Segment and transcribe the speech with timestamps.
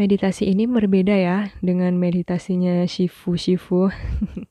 [0.00, 3.92] Meditasi ini berbeda ya dengan meditasinya Shifu Shifu.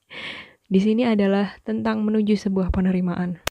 [0.73, 3.41] Di sini adalah tentang menuju sebuah penerimaan.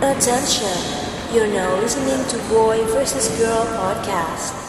[0.00, 0.80] Attention,
[1.36, 3.28] you're now listening to Boy vs.
[3.36, 4.67] Girl podcast.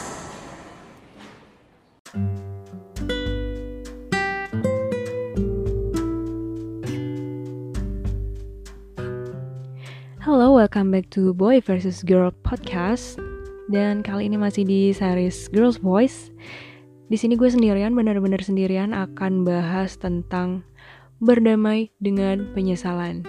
[10.30, 12.06] Halo, welcome back to Boy vs.
[12.06, 13.18] Girl podcast.
[13.66, 16.30] Dan kali ini masih di series Girls Voice.
[17.10, 20.62] Di sini gue sendirian, benar-benar sendirian akan bahas tentang
[21.18, 23.26] berdamai dengan penyesalan.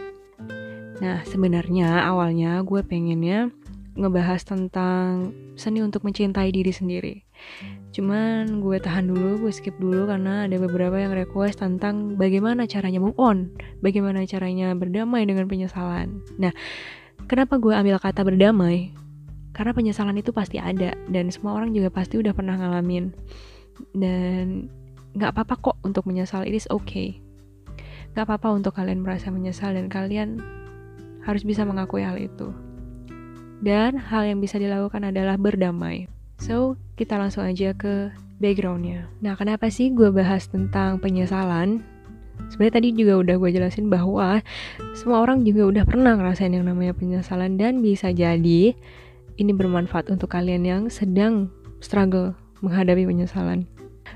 [1.01, 3.48] Nah, sebenarnya awalnya gue pengennya
[3.96, 7.24] ngebahas tentang seni untuk mencintai diri sendiri.
[7.91, 13.02] Cuman gue tahan dulu, gue skip dulu karena ada beberapa yang request tentang bagaimana caranya
[13.02, 13.51] move on,
[13.82, 16.23] bagaimana caranya berdamai dengan penyesalan.
[16.38, 16.55] Nah,
[17.30, 18.91] kenapa gue ambil kata berdamai?
[19.55, 23.15] Karena penyesalan itu pasti ada dan semua orang juga pasti udah pernah ngalamin.
[23.95, 24.66] Dan
[25.15, 27.23] nggak apa-apa kok untuk menyesal, it is okay.
[28.19, 30.43] Gak apa-apa untuk kalian merasa menyesal dan kalian
[31.23, 32.51] harus bisa mengakui hal itu.
[33.63, 36.10] Dan hal yang bisa dilakukan adalah berdamai.
[36.43, 38.10] So, kita langsung aja ke
[38.43, 39.07] backgroundnya.
[39.23, 41.85] Nah, kenapa sih gue bahas tentang penyesalan?
[42.49, 44.41] Sebenarnya tadi juga udah gue jelasin bahwa
[44.96, 48.73] semua orang juga udah pernah ngerasain yang namanya penyesalan dan bisa jadi
[49.41, 51.52] ini bermanfaat untuk kalian yang sedang
[51.85, 52.32] struggle
[52.65, 53.69] menghadapi penyesalan.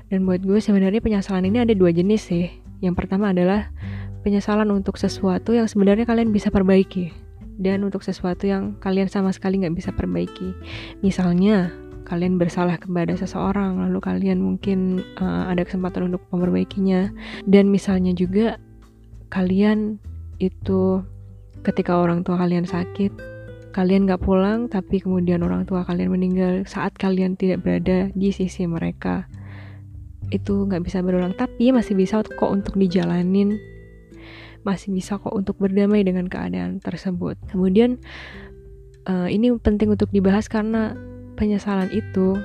[0.09, 2.49] Dan buat gue sebenarnya penyesalan ini ada dua jenis sih.
[2.81, 3.73] Yang pertama adalah
[4.21, 9.63] penyesalan untuk sesuatu yang sebenarnya kalian bisa perbaiki dan untuk sesuatu yang kalian sama sekali
[9.63, 10.51] nggak bisa perbaiki.
[10.99, 11.71] Misalnya
[12.05, 17.09] kalian bersalah kepada seseorang lalu kalian mungkin uh, ada kesempatan untuk memperbaikinya.
[17.49, 18.61] Dan misalnya juga
[19.33, 19.97] kalian
[20.37, 21.01] itu
[21.65, 23.35] ketika orang tua kalian sakit
[23.75, 28.63] kalian gak pulang tapi kemudian orang tua kalian meninggal saat kalian tidak berada di sisi
[28.63, 29.27] mereka.
[30.31, 33.59] Itu nggak bisa berulang tapi masih bisa kok untuk dijalanin.
[34.63, 37.37] Masih bisa kok untuk berdamai dengan keadaan tersebut.
[37.51, 37.99] Kemudian
[39.05, 40.97] uh, ini penting untuk dibahas karena
[41.35, 42.39] penyesalan itu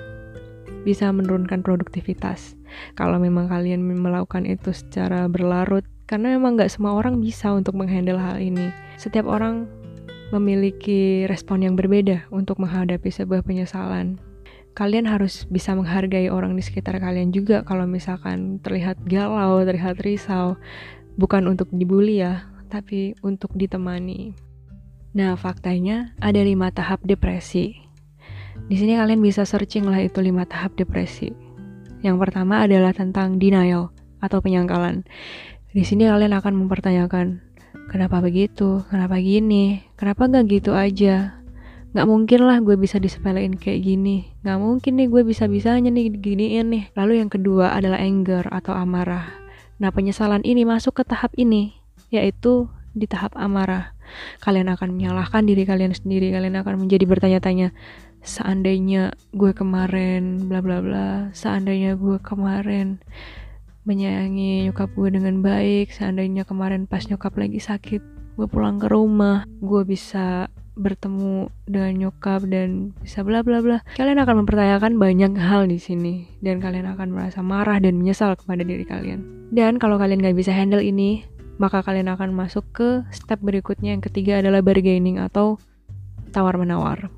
[0.83, 2.56] bisa menurunkan produktivitas.
[2.97, 8.19] Kalau memang kalian melakukan itu secara berlarut, karena memang nggak semua orang bisa untuk menghandle
[8.19, 8.73] hal ini.
[8.97, 9.71] Setiap orang
[10.31, 14.19] memiliki respon yang berbeda untuk menghadapi sebuah penyesalan.
[14.78, 20.55] Kalian harus bisa menghargai orang di sekitar kalian juga kalau misalkan terlihat galau, terlihat risau.
[21.19, 24.33] Bukan untuk dibully ya, tapi untuk ditemani.
[25.11, 27.90] Nah, faktanya ada lima tahap depresi
[28.66, 31.32] di sini kalian bisa searching lah itu lima tahap depresi.
[32.04, 35.06] Yang pertama adalah tentang denial atau penyangkalan.
[35.71, 37.41] Di sini kalian akan mempertanyakan,
[37.88, 41.41] kenapa begitu, kenapa gini, kenapa gak gitu aja,
[41.91, 44.31] Gak mungkin lah gue bisa disepelein kayak gini.
[44.47, 46.84] Gak mungkin nih gue bisa-bisanya nih giniin nih.
[46.94, 49.27] Lalu yang kedua adalah anger atau amarah.
[49.82, 51.75] Nah penyesalan ini masuk ke tahap ini
[52.15, 53.98] Yaitu di tahap amarah.
[54.38, 56.31] Kalian akan menyalahkan diri kalian sendiri.
[56.31, 57.75] Kalian akan menjadi bertanya-tanya
[58.20, 61.10] seandainya gue kemarin bla bla bla.
[61.32, 63.00] Seandainya gue kemarin
[63.88, 65.92] menyayangi nyokap gue dengan baik.
[65.92, 68.03] Seandainya kemarin pas nyokap lagi sakit
[68.36, 69.44] gue pulang ke rumah.
[69.60, 70.48] Gue bisa
[70.80, 73.84] bertemu dengan nyokap dan bisa bla bla bla.
[73.97, 76.28] Kalian akan mempertanyakan banyak hal di sini.
[76.41, 79.50] Dan kalian akan merasa marah dan menyesal kepada diri kalian.
[79.50, 81.26] Dan kalau kalian gak bisa handle ini
[81.60, 85.60] maka kalian akan masuk ke step berikutnya yang ketiga adalah bargaining atau
[86.32, 87.12] tawar menawar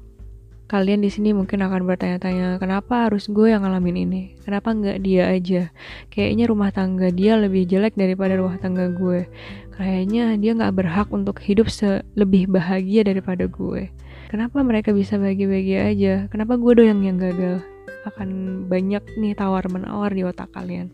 [0.73, 4.23] kalian di sini mungkin akan bertanya-tanya kenapa harus gue yang ngalamin ini?
[4.41, 5.69] Kenapa nggak dia aja?
[6.09, 9.29] Kayaknya rumah tangga dia lebih jelek daripada rumah tangga gue.
[9.77, 11.69] Kayaknya dia nggak berhak untuk hidup
[12.17, 13.93] lebih bahagia daripada gue.
[14.33, 16.25] Kenapa mereka bisa bagi-bagi aja?
[16.33, 17.61] Kenapa gue doang yang gagal?
[18.09, 20.89] Akan banyak nih tawar menawar di otak kalian.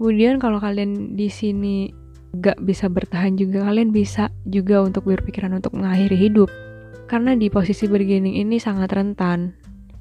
[0.00, 1.92] Kemudian kalau kalian di sini
[2.32, 6.48] gak bisa bertahan juga kalian bisa juga untuk berpikiran untuk mengakhiri hidup
[7.08, 9.56] karena di posisi bergening ini sangat rentan.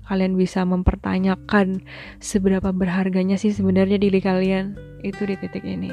[0.08, 1.84] Kalian bisa mempertanyakan
[2.24, 5.92] seberapa berharganya sih sebenarnya diri kalian itu di titik ini.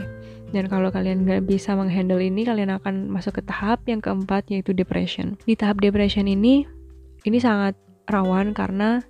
[0.55, 4.71] Dan kalau kalian nggak bisa menghandle ini, kalian akan masuk ke tahap yang keempat yaitu
[4.71, 5.35] depression.
[5.43, 6.63] Di tahap depression ini,
[7.27, 7.75] ini sangat
[8.07, 9.03] rawan karena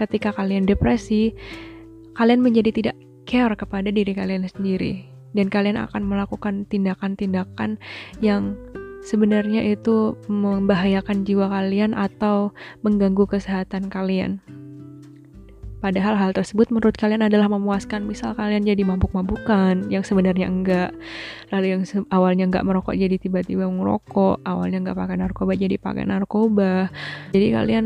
[0.00, 1.36] ketika kalian depresi,
[2.16, 2.96] kalian menjadi tidak
[3.28, 5.04] care kepada diri kalian sendiri.
[5.36, 7.76] Dan kalian akan melakukan tindakan-tindakan
[8.24, 8.56] yang
[9.06, 12.50] sebenarnya itu membahayakan jiwa kalian atau
[12.82, 14.42] mengganggu kesehatan kalian.
[15.78, 18.10] Padahal hal tersebut menurut kalian adalah memuaskan.
[18.10, 20.90] Misal kalian jadi mabuk-mabukan, yang sebenarnya enggak.
[21.54, 24.42] Lalu yang awalnya enggak merokok jadi tiba-tiba merokok.
[24.42, 26.90] Awalnya enggak pakai narkoba jadi pakai narkoba.
[27.30, 27.84] Jadi kalian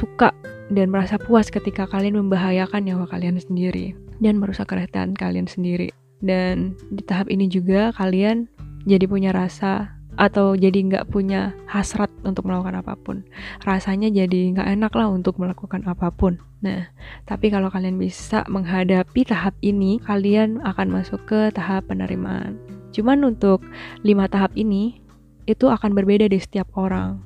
[0.00, 0.32] suka
[0.72, 3.92] dan merasa puas ketika kalian membahayakan nyawa kalian sendiri
[4.24, 5.92] dan merusak kesehatan kalian sendiri.
[6.22, 8.48] Dan di tahap ini juga kalian
[8.86, 13.24] jadi punya rasa atau jadi nggak punya hasrat untuk melakukan apa pun.
[13.64, 16.36] Rasanya jadi nggak enak lah untuk melakukan apa pun.
[16.60, 16.92] Nah
[17.24, 22.60] tapi kalau kalian bisa menghadapi tahap ini kalian akan masuk ke tahap penerimaan.
[22.92, 23.64] Cuman untuk
[24.04, 25.00] lima tahap ini
[25.48, 27.24] itu akan berbeda di setiap orang.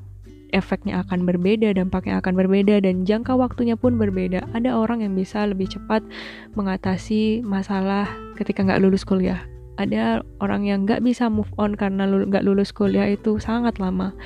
[0.55, 4.47] Efeknya akan berbeda, dampaknya akan berbeda, dan jangka waktunya pun berbeda.
[4.55, 6.07] Ada orang yang bisa lebih cepat
[6.55, 8.07] mengatasi masalah
[8.39, 9.43] ketika nggak lulus kuliah
[9.77, 14.17] ada orang yang nggak bisa move on karena nggak lulus kuliah itu sangat lama.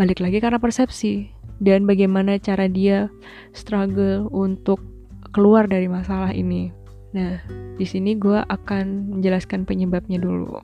[0.00, 1.28] Balik lagi karena persepsi
[1.60, 3.12] dan bagaimana cara dia
[3.52, 4.80] struggle untuk
[5.36, 6.72] keluar dari masalah ini.
[7.12, 7.38] Nah
[7.76, 10.56] di sini gue akan menjelaskan penyebabnya dulu.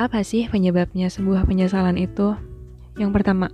[0.00, 2.32] Apa sih penyebabnya sebuah penyesalan itu?
[2.96, 3.52] Yang pertama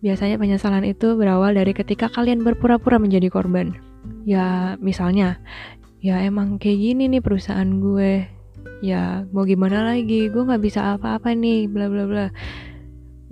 [0.00, 3.76] biasanya penyesalan itu berawal dari ketika kalian berpura-pura menjadi korban.
[4.24, 5.42] Ya misalnya
[6.00, 8.35] ya emang kayak gini nih perusahaan gue
[8.84, 10.28] ya mau gimana lagi?
[10.28, 12.26] Gue nggak bisa apa-apa nih bla bla bla.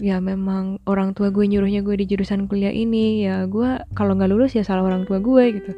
[0.01, 3.27] Ya memang orang tua gue nyuruhnya gue di jurusan kuliah ini.
[3.27, 5.73] Ya gue kalau nggak lulus ya salah orang tua gue gitu.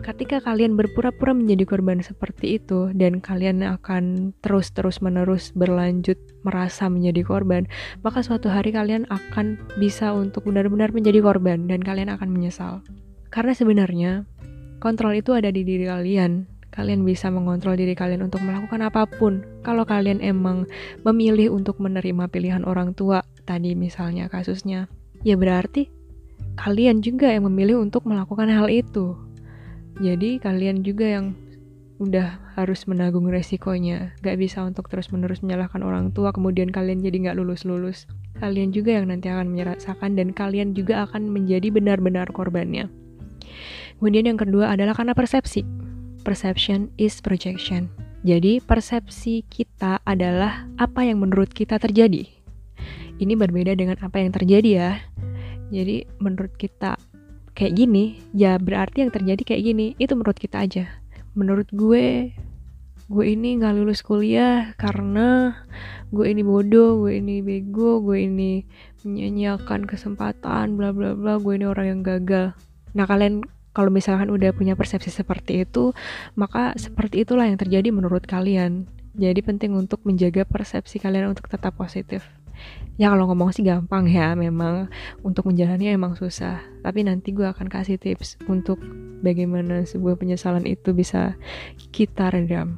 [0.00, 7.20] Ketika kalian berpura-pura menjadi korban seperti itu dan kalian akan terus-terus menerus berlanjut merasa menjadi
[7.20, 7.68] korban
[8.00, 12.80] maka suatu hari kalian akan bisa untuk benar-benar menjadi korban dan kalian akan menyesal.
[13.28, 14.24] Karena sebenarnya
[14.80, 19.42] kontrol itu ada di diri kalian kalian bisa mengontrol diri kalian untuk melakukan apa pun.
[19.66, 20.70] Kalau kalian emang
[21.02, 24.86] memilih untuk menerima pilihan orang tua, tadi misalnya kasusnya,
[25.26, 25.90] ya berarti
[26.54, 29.18] kalian juga yang memilih untuk melakukan hal itu.
[30.00, 31.36] Jadi kalian juga yang
[32.00, 34.16] udah harus menanggung resikonya.
[34.24, 38.08] Gak bisa untuk terus-menerus menyalahkan orang tua, kemudian kalian jadi gak lulus-lulus.
[38.40, 42.88] Kalian juga yang nanti akan merasakan dan kalian juga akan menjadi benar-benar korbannya.
[44.00, 45.60] Kemudian yang kedua adalah karena persepsi
[46.22, 47.88] perception is projection.
[48.20, 52.28] Jadi, persepsi kita adalah apa yang menurut kita terjadi.
[53.16, 54.92] Ini berbeda dengan apa yang terjadi ya.
[55.72, 57.00] Jadi, menurut kita
[57.56, 59.86] kayak gini, ya berarti yang terjadi kayak gini.
[59.96, 60.84] Itu menurut kita aja.
[61.32, 62.36] Menurut gue,
[63.10, 65.56] gue ini gak lulus kuliah karena
[66.14, 68.62] gue ini bodoh, gue ini bego, gue ini
[69.02, 72.52] menyanyiakan kesempatan, bla bla bla, gue ini orang yang gagal.
[72.94, 75.94] Nah, kalian kalau misalkan udah punya persepsi seperti itu,
[76.34, 78.90] maka seperti itulah yang terjadi menurut kalian.
[79.14, 82.22] Jadi penting untuk menjaga persepsi kalian untuk tetap positif.
[83.00, 84.92] Ya kalau ngomong sih gampang ya, memang
[85.24, 86.60] untuk menjalannya emang susah.
[86.84, 88.76] Tapi nanti gue akan kasih tips untuk
[89.24, 91.38] bagaimana sebuah penyesalan itu bisa
[91.94, 92.76] kita redam.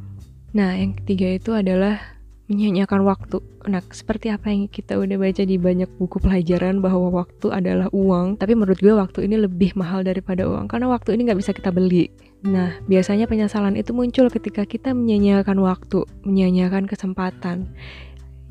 [0.52, 2.11] Nah, yang ketiga itu adalah
[2.52, 3.40] menyanyiakan waktu.
[3.64, 8.36] Nah, seperti apa yang kita udah baca di banyak buku pelajaran bahwa waktu adalah uang,
[8.36, 11.72] tapi menurut gue waktu ini lebih mahal daripada uang karena waktu ini nggak bisa kita
[11.72, 12.12] beli.
[12.44, 17.72] Nah, biasanya penyesalan itu muncul ketika kita menyanyiakan waktu, menyanyiakan kesempatan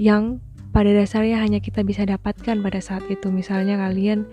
[0.02, 3.28] yang pada dasarnya hanya kita bisa dapatkan pada saat itu.
[3.28, 4.26] Misalnya kalian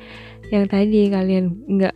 [0.54, 1.94] yang tadi kalian nggak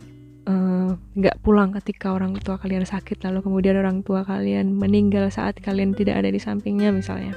[0.51, 5.31] eh, nggak uh, pulang ketika orang tua kalian sakit lalu kemudian orang tua kalian meninggal
[5.31, 7.31] saat kalian tidak ada di sampingnya misalnya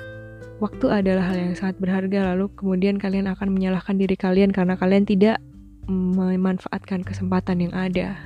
[0.56, 5.04] Waktu adalah hal yang sangat berharga, lalu kemudian kalian akan menyalahkan diri kalian karena kalian
[5.04, 5.36] tidak
[5.84, 8.16] memanfaatkan kesempatan yang ada.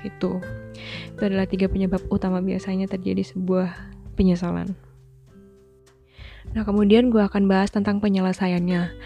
[0.00, 0.40] Gitu.
[1.12, 3.76] Itu adalah tiga penyebab utama biasanya terjadi sebuah
[4.16, 4.72] penyesalan.
[6.56, 8.96] Nah, kemudian gue akan bahas tentang penyelesaiannya.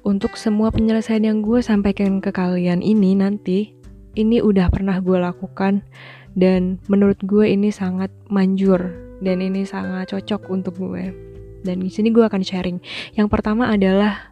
[0.00, 3.76] Untuk semua penyelesaian yang gue sampaikan ke kalian ini nanti,
[4.16, 5.84] ini udah pernah gue lakukan
[6.32, 8.80] dan menurut gue ini sangat manjur
[9.20, 11.27] dan ini sangat cocok untuk gue
[11.64, 12.78] dan di sini gue akan sharing.
[13.14, 14.30] Yang pertama adalah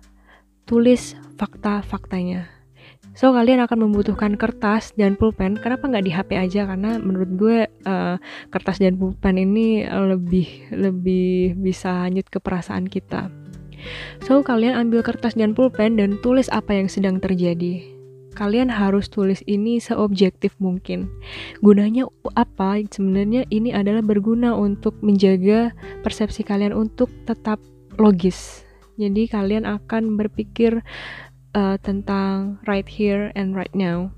[0.66, 2.50] tulis fakta-faktanya.
[3.16, 5.56] So kalian akan membutuhkan kertas dan pulpen.
[5.56, 6.68] Kenapa nggak di HP aja?
[6.68, 8.20] Karena menurut gue uh,
[8.52, 13.32] kertas dan pulpen ini lebih lebih bisa hanyut ke perasaan kita.
[14.28, 17.95] So kalian ambil kertas dan pulpen dan tulis apa yang sedang terjadi
[18.36, 21.08] kalian harus tulis ini seobjektif mungkin.
[21.64, 22.04] Gunanya
[22.36, 22.78] apa?
[22.84, 25.72] Sebenarnya ini adalah berguna untuk menjaga
[26.04, 27.56] persepsi kalian untuk tetap
[27.96, 28.62] logis.
[29.00, 30.84] Jadi kalian akan berpikir
[31.56, 34.12] uh, tentang right here and right now.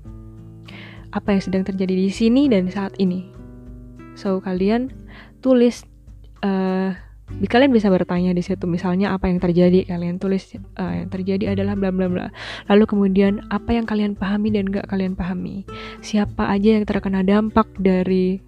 [1.15, 3.31] Apa yang sedang terjadi di sini dan saat ini.
[4.19, 4.91] So kalian
[5.39, 5.87] tulis
[6.43, 6.91] uh,
[7.49, 11.77] kalian bisa bertanya di situ misalnya apa yang terjadi kalian tulis uh, yang terjadi adalah
[11.77, 12.27] bla bla bla.
[12.67, 15.63] Lalu kemudian apa yang kalian pahami dan gak kalian pahami?
[16.01, 18.41] Siapa aja yang terkena dampak dari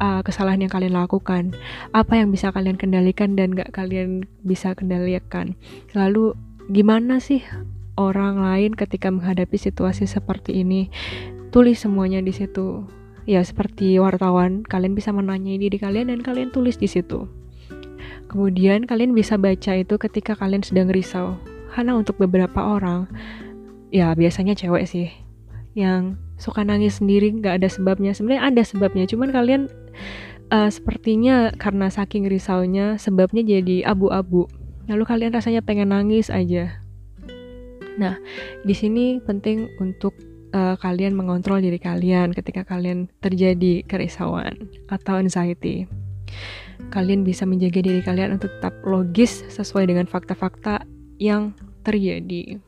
[0.00, 1.52] uh, kesalahan yang kalian lakukan?
[1.92, 5.54] Apa yang bisa kalian kendalikan dan gak kalian bisa kendalikan?
[5.92, 6.34] Lalu
[6.72, 7.44] gimana sih
[8.00, 10.88] orang lain ketika menghadapi situasi seperti ini?
[11.52, 12.88] Tulis semuanya di situ.
[13.22, 17.41] Ya seperti wartawan kalian bisa menanyai diri kalian dan kalian tulis di situ
[18.32, 21.36] Kemudian kalian bisa baca itu ketika kalian sedang risau.
[21.76, 23.04] Karena untuk beberapa orang,
[23.92, 25.12] ya biasanya cewek sih,
[25.76, 28.16] yang suka nangis sendiri nggak ada sebabnya.
[28.16, 29.62] Sebenarnya ada sebabnya, cuman kalian
[30.48, 34.48] uh, sepertinya karena saking risaunya sebabnya jadi abu-abu.
[34.88, 36.80] Lalu kalian rasanya pengen nangis aja.
[38.00, 38.16] Nah,
[38.64, 40.16] di sini penting untuk
[40.56, 45.84] uh, kalian mengontrol diri kalian ketika kalian terjadi kerisauan atau anxiety
[46.92, 50.84] kalian bisa menjaga diri kalian untuk tetap logis sesuai dengan fakta-fakta
[51.16, 52.60] yang terjadi.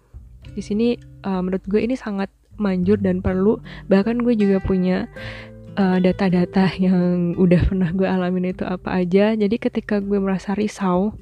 [0.55, 0.97] Di sini
[1.29, 3.61] uh, menurut gue ini sangat manjur dan perlu.
[3.91, 5.11] Bahkan gue juga punya
[5.75, 9.35] eh, data-data uh, yang udah pernah gue alamin itu apa aja.
[9.35, 11.19] Jadi ketika gue merasa risau,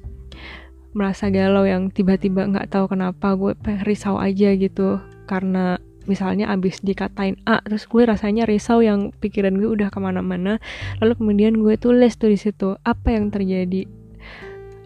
[0.93, 7.39] merasa galau yang tiba-tiba nggak tahu kenapa gue risau aja gitu karena misalnya abis dikatain
[7.47, 10.59] A terus gue rasanya risau yang pikiran gue udah ke mana-mana
[10.99, 13.87] lalu kemudian gue tulis tuh di situ apa yang terjadi?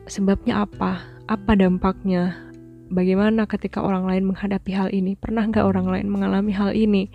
[0.07, 1.03] Sebabnya apa?
[1.27, 2.39] Apa dampaknya?
[2.87, 5.19] Bagaimana ketika orang lain menghadapi hal ini?
[5.19, 7.11] Pernah nggak orang lain mengalami hal ini?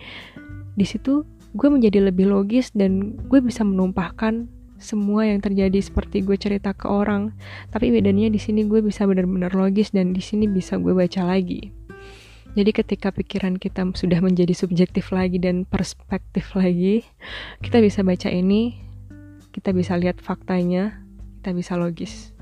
[0.76, 1.24] Di situ
[1.56, 4.44] gue menjadi lebih logis dan gue bisa menumpahkan
[4.76, 7.32] semua yang terjadi seperti gue cerita ke orang.
[7.72, 11.81] Tapi bedanya di sini gue bisa benar-benar logis dan di sini bisa gue baca lagi
[12.52, 17.00] jadi ketika pikiran kita sudah menjadi subjektif lagi dan perspektif lagi,
[17.64, 18.76] kita bisa baca ini,
[19.56, 21.00] kita bisa lihat faktanya,
[21.40, 22.36] kita bisa logis.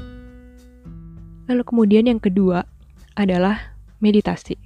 [1.46, 2.66] Lalu kemudian yang kedua
[3.14, 4.58] adalah meditasi.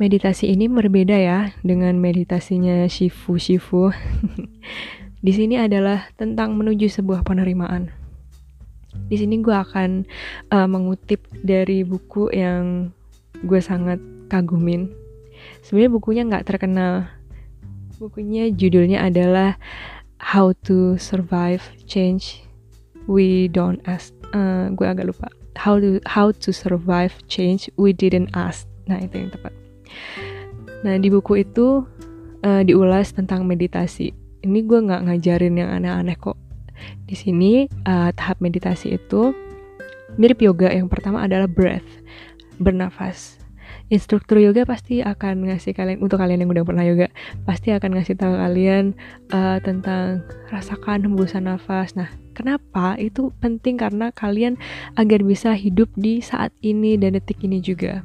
[0.00, 3.92] Meditasi ini berbeda ya dengan meditasinya Shifu Shifu.
[5.24, 7.92] Di sini adalah tentang menuju sebuah penerimaan.
[9.12, 10.08] Di sini gue akan
[10.52, 12.92] uh, mengutip dari buku yang
[13.42, 13.98] gue sangat
[14.30, 14.92] kagumin.
[15.66, 17.10] Sebenarnya bukunya nggak terkenal.
[17.98, 19.58] Bukunya judulnya adalah
[20.22, 22.46] How to Survive Change
[23.10, 24.14] We Don't Ask.
[24.30, 25.28] Uh, gue agak lupa.
[25.54, 28.66] How to How to Survive Change We Didn't Ask.
[28.90, 29.52] Nah itu yang tepat.
[30.84, 31.86] Nah di buku itu
[32.44, 34.12] uh, diulas tentang meditasi.
[34.44, 36.36] Ini gue nggak ngajarin yang aneh-aneh kok.
[37.08, 39.32] Di sini uh, tahap meditasi itu
[40.20, 40.68] mirip yoga.
[40.68, 41.86] Yang pertama adalah breath,
[42.58, 43.44] bernafas
[43.92, 47.12] instruktur yoga pasti akan ngasih kalian untuk kalian yang udah pernah yoga
[47.44, 48.96] pasti akan ngasih tahu kalian
[49.32, 51.92] uh, tentang rasakan hembusan nafas.
[51.92, 54.56] Nah, kenapa itu penting karena kalian
[54.96, 58.00] agar bisa hidup di saat ini dan detik ini juga.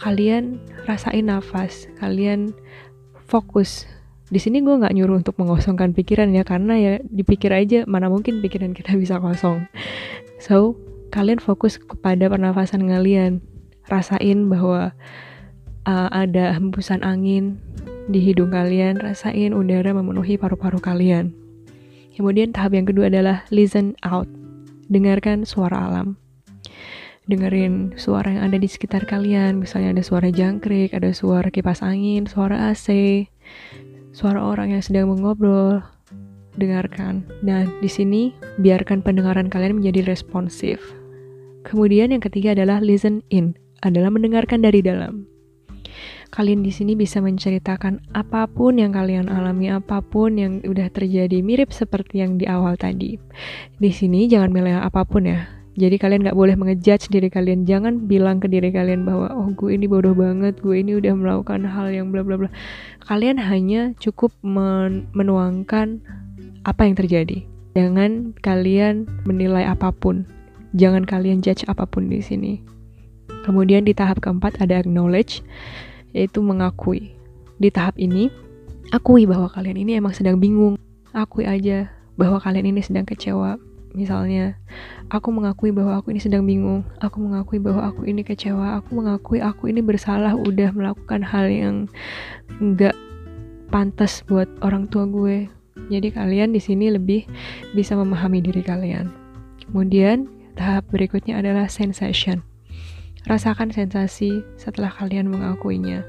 [0.00, 2.52] Kalian rasain nafas, kalian
[3.28, 3.84] fokus.
[4.30, 8.40] Di sini gue nggak nyuruh untuk mengosongkan pikiran ya karena ya dipikir aja mana mungkin
[8.40, 9.66] pikiran kita bisa kosong.
[10.40, 10.78] So,
[11.10, 13.42] kalian fokus kepada pernafasan kalian
[13.90, 14.94] rasain bahwa
[15.84, 17.58] uh, ada hembusan angin
[18.10, 21.34] di hidung kalian, rasain udara memenuhi paru-paru kalian.
[22.14, 24.26] Kemudian tahap yang kedua adalah listen out.
[24.90, 26.18] Dengarkan suara alam.
[27.30, 32.26] Dengerin suara yang ada di sekitar kalian, misalnya ada suara jangkrik, ada suara kipas angin,
[32.26, 32.90] suara AC,
[34.10, 35.78] suara orang yang sedang mengobrol.
[36.58, 37.22] Dengarkan.
[37.46, 40.82] Nah, di sini biarkan pendengaran kalian menjadi responsif.
[41.66, 45.28] Kemudian yang ketiga adalah listen in adalah mendengarkan dari dalam.
[46.30, 51.42] Kalian di sini bisa menceritakan apa pun yang kalian alami, apa pun yang udah terjadi,
[51.42, 53.18] mirip seperti yang di awal tadi.
[53.82, 55.50] Di sini jangan milih apa pun ya.
[55.74, 57.66] Jadi kalian gak boleh mengejudge diri kalian.
[57.66, 61.66] Jangan bilang ke diri kalian bahwa oh gue ini bodoh banget, gue ini udah melakukan
[61.66, 62.50] hal yang bla bla bla.
[63.10, 65.98] Kalian hanya cukup men menuangkan
[66.62, 67.42] apa yang terjadi.
[67.74, 70.26] Jangan kalian menilai apa pun.
[70.76, 72.62] Jangan kalian judge apa pun di sini.
[73.42, 75.42] Kemudian di tahap keempat ada acknowledge,
[76.14, 77.16] yaitu mengakui.
[77.58, 78.30] Di tahap ini,
[78.94, 80.78] akui bahwa kalian ini emang sedang bingung.
[81.10, 83.56] Akui aja bahwa kalian ini sedang kecewa.
[83.90, 84.54] Misalnya,
[85.10, 86.86] aku mengakui bahwa aku ini sedang bingung.
[87.02, 88.78] Aku mengakui bahwa aku ini kecewa.
[88.78, 91.90] Aku mengakui aku ini bersalah udah melakukan hal yang
[92.62, 92.94] nggak
[93.74, 95.50] pantas buat orang tua gue.
[95.90, 97.26] Jadi kalian di sini lebih
[97.74, 99.10] bisa memahami diri kalian.
[99.66, 102.42] Kemudian tahap berikutnya adalah sensation.
[103.28, 106.00] Rasakan sensasi setelah kalian mengakuinya.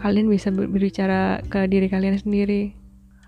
[0.00, 2.72] Kalian bisa berbicara ke diri kalian sendiri.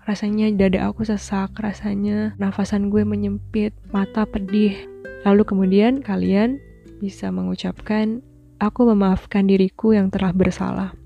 [0.09, 4.73] Rasanya dada aku sesak, rasanya nafasan gue menyempit, mata pedih.
[5.21, 6.57] Lalu kemudian kalian
[6.97, 8.25] bisa mengucapkan,
[8.57, 10.97] aku memaafkan diriku yang telah bersalah.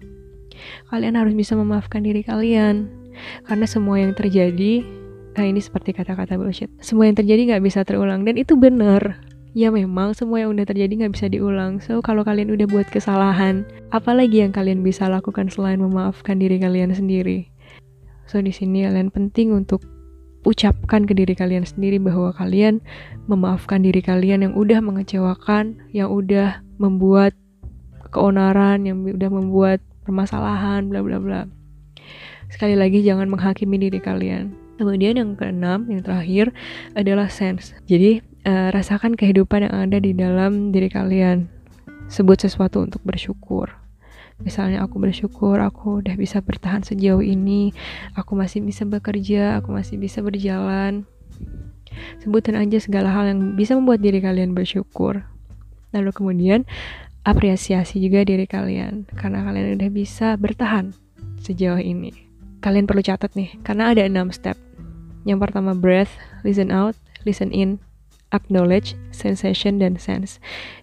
[0.88, 2.88] Kalian harus bisa memaafkan diri kalian.
[3.44, 4.82] Karena semua yang terjadi,
[5.36, 6.72] nah ini seperti kata-kata bullshit.
[6.80, 8.24] Semua yang terjadi nggak bisa terulang.
[8.24, 11.78] Dan itu benar ya memang semua yang udah terjadi nggak bisa diulang.
[11.80, 16.94] So kalau kalian udah buat kesalahan, apalagi yang kalian bisa lakukan selain memaafkan diri kalian
[16.94, 17.50] sendiri?
[18.26, 19.86] So di sini kalian penting untuk
[20.44, 22.84] ucapkan ke diri kalian sendiri bahwa kalian
[23.32, 27.32] memaafkan diri kalian yang udah mengecewakan, yang udah membuat
[28.12, 31.42] keonaran, yang udah membuat permasalahan, bla bla bla.
[32.52, 34.54] Sekali lagi jangan menghakimi diri kalian.
[34.78, 36.52] Kemudian yang keenam, yang terakhir
[36.98, 37.78] adalah sense.
[37.88, 41.48] Jadi uh, rasakan kehidupan yang ada di dalam diri kalian.
[42.12, 43.72] Sebut sesuatu untuk bersyukur.
[44.44, 47.72] Misalnya aku bersyukur aku udah bisa bertahan sejauh ini,
[48.18, 51.08] aku masih bisa bekerja, aku masih bisa berjalan.
[52.20, 55.24] Sebutin aja segala hal yang bisa membuat diri kalian bersyukur.
[55.94, 56.66] Lalu kemudian
[57.24, 60.92] apresiasi juga diri kalian karena kalian udah bisa bertahan
[61.40, 62.12] sejauh ini.
[62.60, 64.56] Kalian perlu catat nih, karena ada enam step.
[65.24, 66.12] Yang pertama breath,
[66.44, 67.80] listen out, listen in,
[68.34, 70.42] acknowledge, sensation, dan sense.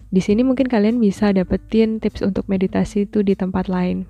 [0.09, 4.07] Di sini mungkin kalian bisa dapetin tips untuk meditasi itu di tempat lain.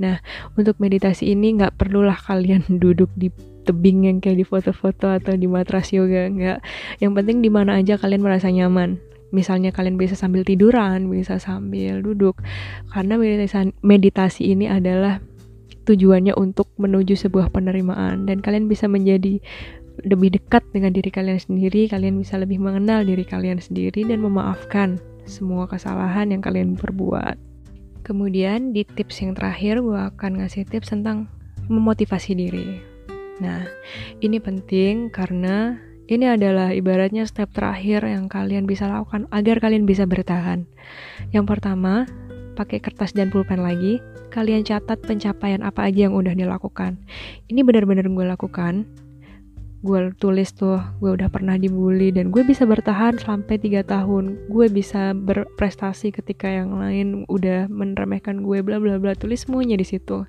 [0.00, 0.20] Nah,
[0.56, 3.28] untuk meditasi ini nggak perlulah kalian duduk di
[3.68, 6.58] tebing yang kayak di foto-foto atau di matras yoga, nggak.
[7.04, 8.96] Yang penting di mana aja kalian merasa nyaman.
[9.30, 12.40] Misalnya kalian bisa sambil tiduran, bisa sambil duduk.
[12.90, 15.22] Karena meditasi, meditasi ini adalah
[15.86, 19.42] tujuannya untuk menuju sebuah penerimaan dan kalian bisa menjadi
[20.04, 25.00] lebih dekat dengan diri kalian sendiri, kalian bisa lebih mengenal diri kalian sendiri dan memaafkan
[25.28, 27.36] semua kesalahan yang kalian perbuat.
[28.02, 31.30] Kemudian di tips yang terakhir gue akan ngasih tips tentang
[31.70, 32.80] memotivasi diri.
[33.38, 33.64] Nah,
[34.20, 35.78] ini penting karena
[36.10, 40.66] ini adalah ibaratnya step terakhir yang kalian bisa lakukan agar kalian bisa bertahan.
[41.30, 42.04] Yang pertama,
[42.58, 44.02] pakai kertas dan pulpen lagi,
[44.34, 46.98] kalian catat pencapaian apa aja yang udah dilakukan.
[47.46, 48.90] Ini benar-benar gue lakukan
[49.80, 54.36] gue tulis tuh gue udah pernah dibully dan gue bisa bertahan sampai tiga tahun.
[54.52, 59.16] Gue bisa berprestasi ketika yang lain udah meremehkan gue bla bla bla.
[59.16, 60.28] Tulis semuanya di situ.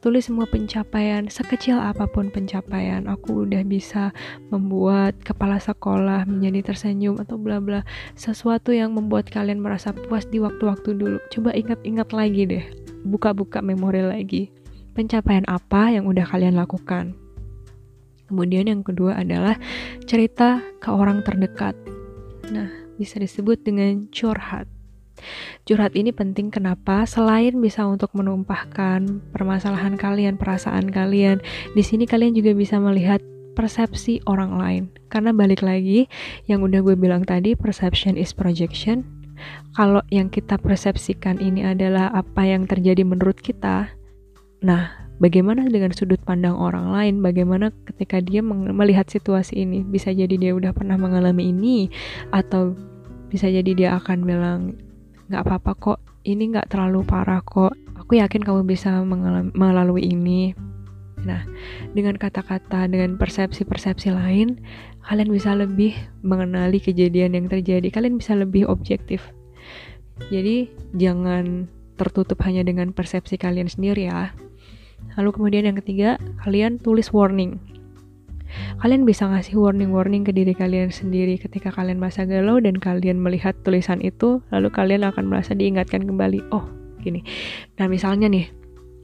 [0.00, 3.04] Tulis semua pencapaian sekecil apa pun pencapaian.
[3.04, 4.16] Aku udah bisa
[4.48, 7.84] membuat kepala sekolah menjadi tersenyum atau bla bla.
[8.16, 11.20] Sesuatu yang membuat kalian merasa puas di waktu-waktu dulu.
[11.28, 12.64] Coba ingat-ingat lagi deh.
[13.04, 14.48] Buka-buka memori lagi.
[14.96, 17.12] Pencapaian apa yang udah kalian lakukan
[18.30, 19.58] Kemudian yang kedua adalah
[20.06, 21.74] cerita ke orang terdekat.
[22.54, 24.70] Nah, bisa disebut dengan curhat.
[25.66, 27.04] Curhat ini penting kenapa?
[27.04, 31.42] Selain bisa untuk menumpahkan permasalahan kalian, perasaan kalian,
[31.74, 33.20] di sini kalian juga bisa melihat
[33.58, 34.82] persepsi orang lain.
[35.12, 36.08] Karena balik lagi,
[36.48, 39.04] yang udah gue bilang tadi, perception is projection.
[39.76, 43.88] Kalau yang kita persepsikan ini adalah apa yang terjadi menurut kita,
[44.60, 47.14] nah bagaimana dengan sudut pandang orang lain?
[47.20, 49.84] Bagaimana ketika dia melihat situasi ini?
[49.84, 51.92] Bisa jadi dia udah pernah mengalami ini
[52.32, 52.74] atau
[53.30, 54.74] bisa jadi dia akan bilang
[55.30, 57.76] nggak apa-apa kok ini nggak terlalu parah kok.
[58.00, 59.04] Aku yakin kamu bisa
[59.54, 60.56] melalui ini.
[61.20, 61.44] Nah
[61.92, 64.58] dengan kata-kata dengan persepsi-persepsi lain
[65.04, 65.94] kalian bisa lebih
[66.24, 67.92] mengenali kejadian yang terjadi.
[67.92, 69.20] Kalian bisa lebih objektif.
[70.32, 71.68] Jadi jangan
[72.00, 74.32] tertutup hanya dengan persepsi kalian sendiri ya
[75.18, 77.58] Lalu kemudian yang ketiga, kalian tulis warning.
[78.82, 83.54] Kalian bisa ngasih warning-warning ke diri kalian sendiri ketika kalian masa galau dan kalian melihat
[83.62, 86.66] tulisan itu, lalu kalian akan merasa diingatkan kembali, oh
[86.98, 87.22] gini.
[87.78, 88.50] Nah misalnya nih,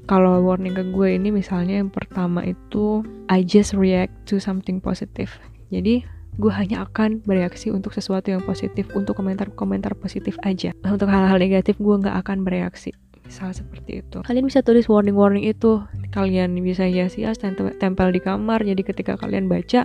[0.06, 5.30] kalau warning ke gue ini misalnya yang pertama itu I just react to something positive.
[5.70, 6.06] Jadi
[6.36, 10.74] gue hanya akan bereaksi untuk sesuatu yang positif, untuk komentar-komentar positif aja.
[10.84, 12.92] Untuk hal-hal negatif gue nggak akan bereaksi
[13.26, 14.22] misal seperti itu.
[14.22, 15.82] Kalian bisa tulis warning-warning itu.
[16.14, 18.62] Kalian bisa hiasi ya tempel di kamar.
[18.62, 19.84] Jadi ketika kalian baca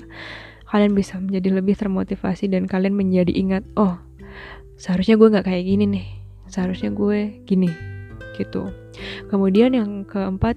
[0.72, 4.00] kalian bisa menjadi lebih termotivasi dan kalian menjadi ingat oh
[4.80, 6.06] seharusnya gue nggak kayak gini nih.
[6.48, 7.68] Seharusnya gue gini.
[8.38, 8.72] Gitu.
[9.28, 10.56] Kemudian yang keempat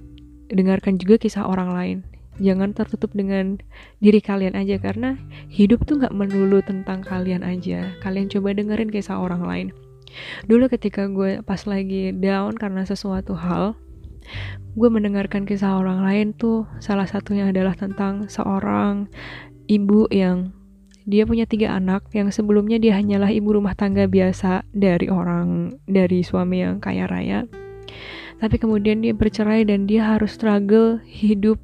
[0.52, 1.98] dengarkan juga kisah orang lain.
[2.38, 3.62] Jangan tertutup dengan
[4.02, 5.14] diri kalian aja karena
[5.50, 7.94] hidup tuh nggak melulu tentang kalian aja.
[8.02, 9.68] Kalian coba dengerin kisah orang lain
[10.46, 13.78] Dulu ketika gue pas lagi down karena sesuatu hal,
[14.74, 16.66] gue mendengarkan kisah orang lain tuh.
[16.82, 19.06] Salah satunya adalah tentang seorang
[19.70, 20.52] ibu yang
[21.04, 26.24] dia punya tiga anak yang sebelumnya dia hanyalah ibu rumah tangga biasa dari orang dari
[26.24, 27.44] suami yang kaya raya.
[28.40, 31.60] Tapi kemudian dia bercerai dan dia harus struggle hidup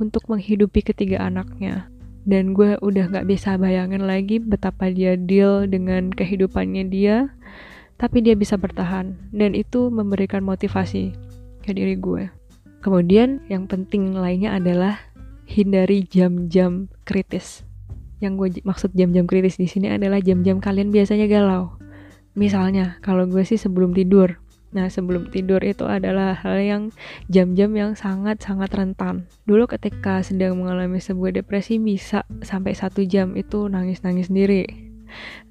[0.00, 1.91] untuk menghidupi ketiga anaknya
[2.22, 7.30] dan gue udah gak bisa bayangin lagi betapa dia deal dengan kehidupannya dia
[8.02, 9.14] tapi dia bisa bertahan.
[9.30, 11.14] Dan itu memberikan motivasi
[11.62, 12.26] ke diri gue.
[12.82, 14.98] Kemudian yang penting lainnya adalah
[15.46, 17.62] hindari jam-jam kritis.
[18.18, 21.78] Yang gue maksud jam-jam kritis di sini adalah jam-jam kalian biasanya galau.
[22.34, 24.41] Misalnya kalau gue sih sebelum tidur
[24.72, 26.82] Nah, sebelum tidur itu adalah hal yang
[27.28, 29.28] jam-jam yang sangat-sangat rentan.
[29.44, 34.64] Dulu ketika sedang mengalami sebuah depresi bisa sampai satu jam itu nangis-nangis sendiri.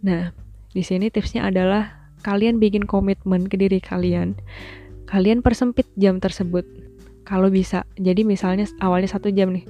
[0.01, 0.33] Nah,
[0.73, 4.33] di sini tipsnya adalah kalian bikin komitmen ke diri kalian.
[5.05, 6.65] Kalian persempit jam tersebut.
[7.21, 7.85] Kalau bisa.
[8.01, 9.69] Jadi misalnya awalnya satu jam nih.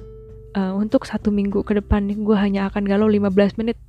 [0.52, 3.80] Uh, untuk satu minggu ke depan gue hanya akan galau 15 menit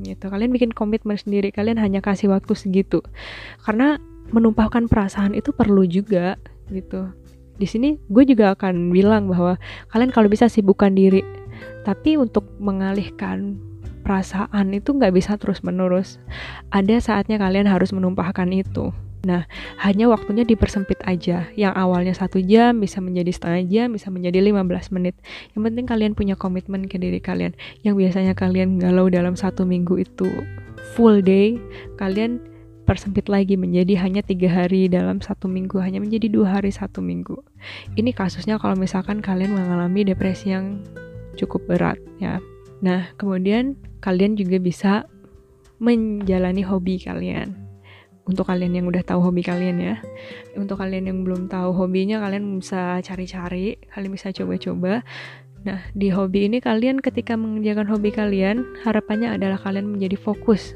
[0.00, 3.02] gitu kalian bikin komitmen sendiri kalian hanya kasih waktu segitu
[3.66, 3.98] karena
[4.32, 6.36] menumpahkan perasaan itu perlu juga
[6.68, 7.08] gitu
[7.58, 9.58] di sini gue juga akan bilang bahwa
[9.90, 11.24] kalian kalau bisa sibukkan diri
[11.82, 13.58] tapi untuk mengalihkan
[14.06, 16.22] perasaan itu nggak bisa terus menerus
[16.70, 18.94] ada saatnya kalian harus menumpahkan itu
[19.26, 19.50] Nah,
[19.82, 21.50] hanya waktunya dipersempit aja.
[21.58, 25.18] Yang awalnya satu jam bisa menjadi setengah jam, bisa menjadi 15 menit.
[25.58, 27.58] Yang penting kalian punya komitmen ke diri kalian.
[27.82, 30.30] Yang biasanya kalian galau dalam satu minggu itu
[30.94, 31.58] full day,
[31.98, 32.38] kalian
[32.88, 37.36] persempit lagi menjadi hanya tiga hari dalam satu minggu hanya menjadi dua hari satu minggu.
[38.00, 40.80] Ini kasusnya kalau misalkan kalian mengalami depresi yang
[41.36, 42.40] cukup berat ya.
[42.80, 45.04] Nah kemudian kalian juga bisa
[45.84, 47.52] menjalani hobi kalian.
[48.24, 50.00] Untuk kalian yang udah tahu hobi kalian ya.
[50.56, 55.04] Untuk kalian yang belum tahu hobinya kalian bisa cari-cari kalian bisa coba-coba.
[55.68, 60.72] Nah, di hobi ini kalian ketika mengerjakan hobi kalian, harapannya adalah kalian menjadi fokus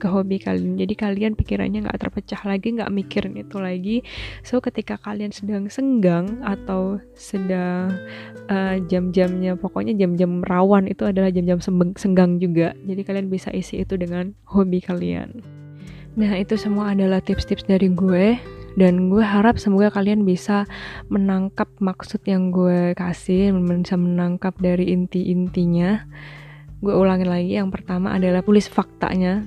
[0.00, 0.80] ke hobi kalian.
[0.80, 3.96] Jadi kalian pikirannya nggak terpecah lagi nggak mikirin itu lagi.
[4.40, 7.92] So ketika kalian sedang senggang atau sedang
[8.48, 11.60] uh, jam-jamnya pokoknya jam-jam rawan itu adalah jam-jam
[11.94, 12.72] senggang juga.
[12.88, 15.44] Jadi kalian bisa isi itu dengan hobi kalian.
[16.16, 18.40] Nah itu semua adalah tips-tips dari gue.
[18.78, 20.62] Dan gue harap semoga kalian bisa
[21.10, 26.06] menangkap maksud yang gue kasih bisa menangkap dari inti-intinya.
[26.78, 29.42] Gue ulangin lagi yang pertama adalah tulis faktanya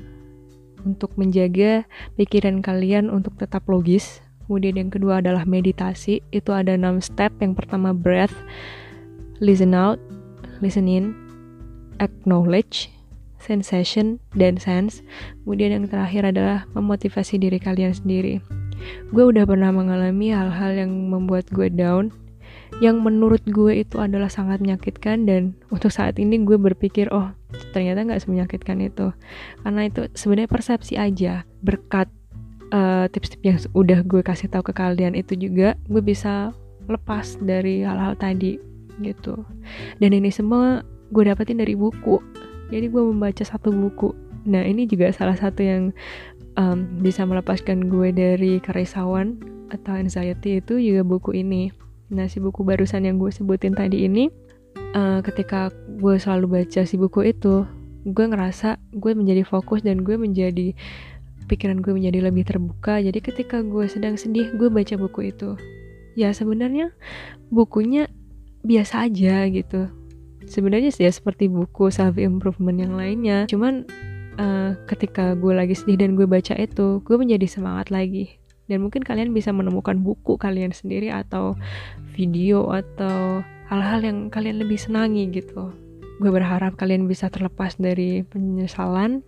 [0.83, 4.23] untuk menjaga pikiran kalian untuk tetap logis.
[4.45, 6.19] Kemudian yang kedua adalah meditasi.
[6.35, 7.31] Itu ada 6 step.
[7.39, 8.35] Yang pertama breath,
[9.39, 9.97] listen out,
[10.59, 11.15] listen in,
[12.03, 12.91] acknowledge,
[13.39, 15.03] sensation, dan sense.
[15.43, 18.43] Kemudian yang terakhir adalah memotivasi diri kalian sendiri.
[19.15, 22.11] Gue udah pernah mengalami hal-hal yang membuat gue down,
[22.81, 27.29] yang menurut gue itu adalah sangat menyakitkan dan untuk saat ini gue berpikir oh
[27.71, 29.13] ternyata nggak semenyakitkan itu.
[29.61, 32.09] Karena itu sebenarnya persepsi aja berkat
[32.73, 36.51] uh, tips-tips yang udah gue kasih tahu ke kalian itu juga gue bisa
[36.89, 38.59] lepas dari hal-hal tadi
[39.01, 39.45] gitu.
[39.97, 42.19] Dan ini semua gue dapetin dari buku.
[42.73, 44.11] Jadi gue membaca satu buku.
[44.49, 45.95] Nah ini juga salah satu yang
[46.57, 49.39] um, bisa melepaskan gue dari kerisauan
[49.73, 51.73] atau anxiety itu juga buku ini.
[52.13, 54.29] Nah, si buku barusan yang gue sebutin tadi ini,
[54.93, 57.65] uh, ketika gue selalu baca si buku itu,
[58.07, 60.73] gue ngerasa gue menjadi fokus dan gue menjadi
[61.45, 63.03] pikiran gue menjadi lebih terbuka.
[63.03, 65.59] Jadi ketika gue sedang sedih, gue baca buku itu.
[66.13, 66.93] Ya sebenarnya
[67.49, 68.07] bukunya
[68.63, 69.89] biasa aja gitu.
[70.47, 73.49] Sebenarnya sih ya seperti buku self improvement yang lainnya.
[73.49, 73.83] Cuman
[74.39, 79.03] uh, ketika gue lagi sedih dan gue baca itu, gue menjadi semangat lagi dan mungkin
[79.03, 81.59] kalian bisa menemukan buku kalian sendiri atau
[82.15, 85.71] video atau hal-hal yang kalian lebih senangi gitu.
[86.19, 89.23] Gue berharap kalian bisa terlepas dari penyesalan.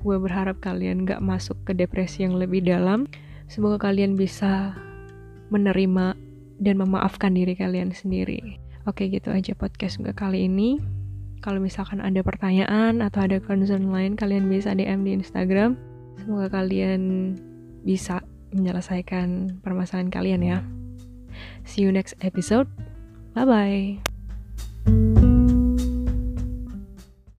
[0.00, 3.06] Gue berharap kalian gak masuk ke depresi yang lebih dalam.
[3.50, 4.74] Semoga kalian bisa
[5.50, 6.14] menerima
[6.60, 8.60] dan memaafkan diri kalian sendiri.
[8.88, 10.80] Oke gitu aja podcast gue kali ini.
[11.40, 15.76] Kalau misalkan ada pertanyaan atau ada concern lain kalian bisa DM di Instagram.
[16.20, 17.34] Semoga kalian
[17.80, 18.20] bisa
[18.52, 20.58] menyelesaikan permasalahan kalian ya.
[21.64, 22.68] See you next episode.
[23.34, 23.98] Bye
[24.86, 25.29] bye.